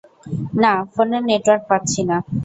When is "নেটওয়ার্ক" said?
1.29-1.63